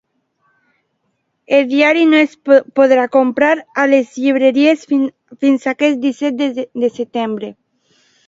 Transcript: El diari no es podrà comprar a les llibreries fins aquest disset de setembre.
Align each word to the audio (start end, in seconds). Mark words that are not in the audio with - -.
El 1.57 1.67
diari 1.73 2.05
no 2.13 2.19
es 2.21 2.31
podrà 2.79 3.03
comprar 3.17 3.51
a 3.83 3.85
les 3.91 4.17
llibreries 4.23 4.87
fins 4.93 5.67
aquest 5.75 6.01
disset 6.07 6.43
de 6.85 6.93
setembre. 6.97 7.51